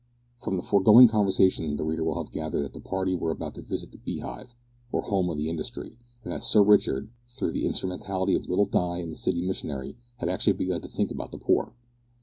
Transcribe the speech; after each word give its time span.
From 0.35 0.57
the 0.57 0.63
foregoing 0.63 1.07
conversation 1.09 1.75
the 1.75 1.83
reader 1.85 2.03
will 2.03 2.17
have 2.17 2.31
gathered 2.33 2.63
that 2.63 2.73
the 2.73 2.79
party 2.79 3.13
were 3.15 3.29
about 3.29 3.53
to 3.53 3.61
visit 3.61 3.91
the 3.91 3.99
Beehive, 3.99 4.55
or 4.91 5.01
Home 5.03 5.29
of 5.29 5.37
Industry, 5.39 5.99
and 6.23 6.33
that 6.33 6.41
Sir 6.41 6.63
Richard, 6.63 7.11
through 7.27 7.51
the 7.51 7.67
instrumentality 7.67 8.33
of 8.33 8.49
little 8.49 8.65
Di 8.65 8.97
and 8.97 9.11
the 9.11 9.15
city 9.15 9.43
missionary, 9.45 9.97
had 10.17 10.27
actually 10.27 10.53
begun 10.53 10.81
to 10.81 10.87
think 10.89 11.11
about 11.11 11.31
the 11.31 11.37
poor! 11.37 11.73